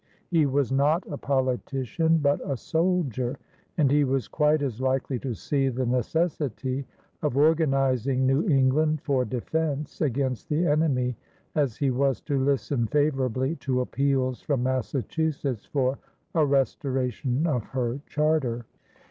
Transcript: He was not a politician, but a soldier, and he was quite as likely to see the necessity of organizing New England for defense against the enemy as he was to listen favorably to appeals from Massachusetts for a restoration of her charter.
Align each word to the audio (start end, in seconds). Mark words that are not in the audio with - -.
He 0.31 0.47
was 0.47 0.71
not 0.71 1.03
a 1.11 1.15
politician, 1.15 2.17
but 2.17 2.41
a 2.49 2.57
soldier, 2.57 3.37
and 3.77 3.91
he 3.91 4.03
was 4.03 4.27
quite 4.27 4.63
as 4.63 4.81
likely 4.81 5.19
to 5.19 5.35
see 5.35 5.69
the 5.69 5.85
necessity 5.85 6.87
of 7.21 7.37
organizing 7.37 8.25
New 8.25 8.49
England 8.49 9.01
for 9.03 9.25
defense 9.25 10.01
against 10.01 10.49
the 10.49 10.65
enemy 10.65 11.17
as 11.53 11.77
he 11.77 11.91
was 11.91 12.19
to 12.21 12.43
listen 12.43 12.87
favorably 12.87 13.57
to 13.57 13.81
appeals 13.81 14.41
from 14.41 14.63
Massachusetts 14.63 15.65
for 15.65 15.99
a 16.33 16.47
restoration 16.47 17.45
of 17.45 17.63
her 17.65 17.99
charter. 18.07 18.65